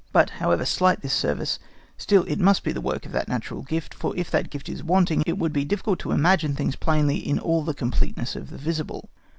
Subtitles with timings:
[0.11, 1.59] But, however slight this service,
[1.95, 4.83] still it must be the work of that natural gift, for if that gift is
[4.83, 8.57] wanting, it would be difficult to imagine things plainly in all the completeness of the
[8.57, 9.11] visible.